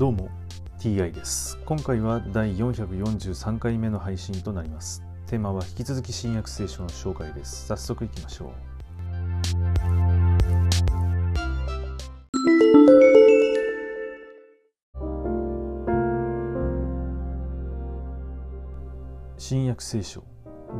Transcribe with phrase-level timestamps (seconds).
[0.00, 0.30] どうも
[0.78, 1.58] TI です。
[1.66, 5.02] 今回は第443回目の配信となります。
[5.26, 7.66] テーマは引き続き新約聖書の紹介です。
[7.66, 8.50] 早速いきましょう。
[19.36, 20.24] 新約聖書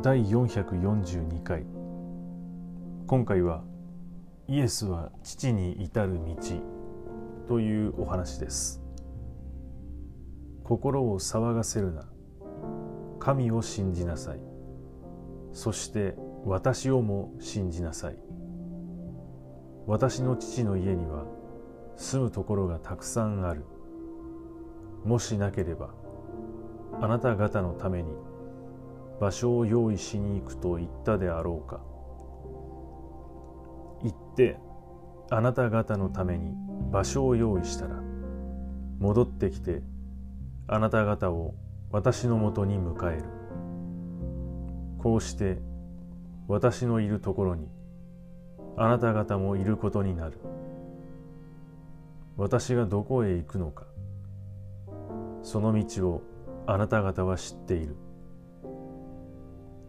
[0.01, 1.63] 第442回。
[3.05, 3.63] 今回は
[4.47, 6.35] イエスは父に至る道
[7.47, 8.80] というお話です。
[10.71, 12.05] 心を騒がせるな。
[13.19, 14.39] 神を信じなさい。
[15.51, 18.15] そして私をも信じなさい。
[19.85, 21.25] 私の父の家には
[21.97, 23.65] 住むところがたくさんある。
[25.03, 25.89] もしなければ
[27.01, 28.13] あなた方のために
[29.19, 31.81] 場所を用意しに行くと言ったであろうか。
[34.03, 34.57] 行って
[35.29, 36.55] あなた方のために
[36.93, 38.01] 場所を用意したら
[38.99, 39.83] 戻ってきて
[40.67, 41.53] あなた方を
[41.91, 43.23] 私のもとに迎える。
[44.97, 45.57] こうして
[46.47, 47.67] 私のいるところに
[48.77, 50.39] あなた方もいることになる。
[52.37, 53.85] 私がどこへ行くのか
[55.43, 56.21] その道を
[56.65, 57.95] あなた方は知っている。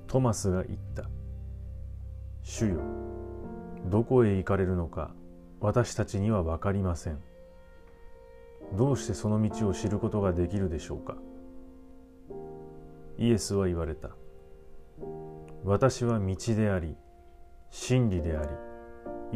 [0.07, 1.09] トマスが言った。
[2.43, 2.81] 主よ
[3.91, 5.13] どこへ行かれるのか
[5.61, 7.19] 私たちには分かりません。
[8.77, 11.17] どうしてその道を知ることができるでしょうか？
[13.19, 14.11] イエスは言われた。
[15.65, 16.97] 私は道であり
[17.71, 18.49] 真理であり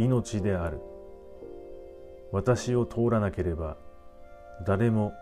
[0.05, 0.81] 命である。
[2.33, 3.77] 私を通らなければ
[4.67, 5.13] 誰も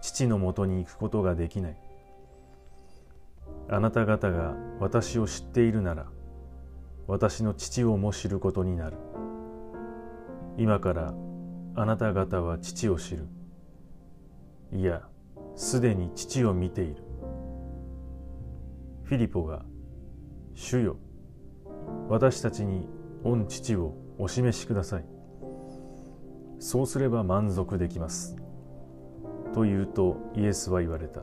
[0.00, 1.76] 父のもとに行くことができない。
[3.68, 6.06] あなた方が私を知っているなら
[7.06, 8.96] 私の父をも知ることになる。
[10.56, 11.14] 今から
[11.76, 13.28] あなた方は父を知る。
[14.72, 15.02] いや
[15.56, 17.02] すでに父を見ている。
[19.04, 19.64] フィリポが
[20.54, 20.96] 「主よ
[22.08, 22.88] 私たちに
[23.24, 25.04] 御父をお示しください」
[26.60, 28.36] そうすれば満足できます。
[29.52, 31.22] と言うとイエスは言われた。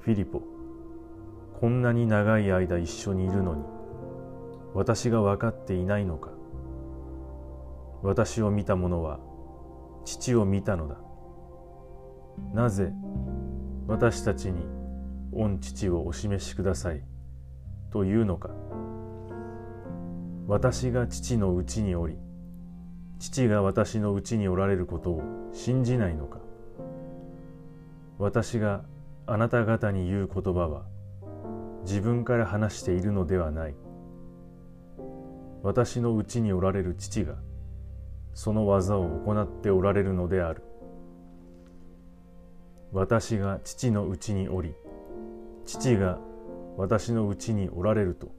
[0.00, 0.42] フィリポ
[1.60, 3.64] こんなに長い間一緒にいるのに
[4.74, 6.30] 私が分かっていないのか。
[8.02, 9.20] 私を見た者は
[10.04, 10.96] 父を見たのだ。
[12.54, 12.92] なぜ
[13.86, 14.66] 私たちに
[15.32, 17.02] 御父をお示しください
[17.90, 18.50] というのか。
[20.46, 22.18] 私が父のうちにおり
[23.20, 26.38] 父が私のうちにおられることを信じないのか。
[28.18, 28.82] 私が
[29.26, 30.84] あなた方に言う言葉は
[31.82, 33.74] 自分から話しているのではない。
[35.62, 37.34] 私のうちにおられる父が
[38.34, 40.62] その技を行っておられるのである。
[42.92, 44.74] 私が父のうちにおり
[45.64, 46.18] 父が
[46.76, 48.32] 私のうちにおられると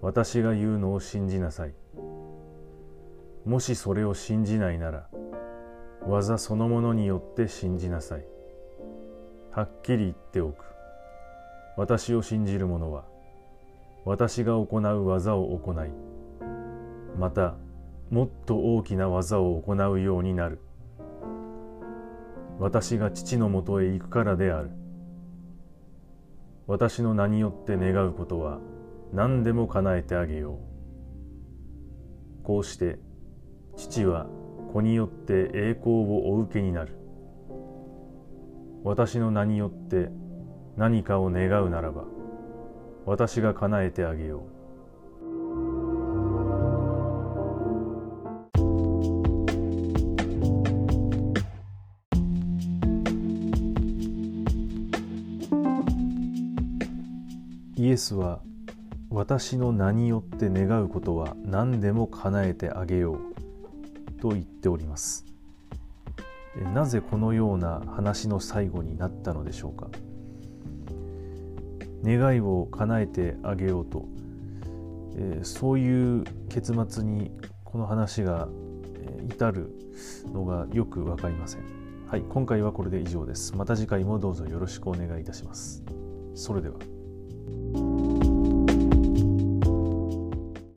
[0.00, 1.74] 私が言うのを信じなさい。
[3.44, 5.08] もしそれを信じないなら
[6.08, 8.24] 技そのものによって信じなさい。
[9.52, 10.64] はっきり言っておく。
[11.76, 13.04] 私を信じる者は
[14.04, 15.90] 私が行う技を行い
[17.16, 17.54] また
[18.10, 20.58] もっと大きな技を行うようになる。
[22.62, 24.70] 私が父のもとへ行くからである。
[26.68, 28.60] 私の名によって願うことは
[29.12, 30.60] 何でも叶えてあげよ
[32.40, 32.44] う。
[32.44, 33.00] こうして
[33.76, 34.26] 父は
[34.72, 36.96] 子によって栄光をお受けになる。
[38.84, 40.10] 私の名によって
[40.76, 42.04] 何かを願うならば
[43.06, 44.61] 私が叶えてあげよう。
[57.82, 58.38] イエスは
[59.10, 65.26] 私の名によって願うことは何でも叶えてあげようと言っております。
[66.72, 69.88] なぜこのような話の最後になったのでしょうか？
[72.04, 74.06] 願いを叶えてあげようと、
[75.16, 77.32] え、そういう結末に
[77.64, 78.46] この話が
[79.28, 79.72] 至る
[80.32, 81.62] のがよく分かりません。
[82.06, 83.56] はい今回はこれで以上です。
[83.56, 85.82] また次回もどうぞよろしくお願いいたします。
[86.36, 86.76] それでは。
[87.44, 87.91] Thank you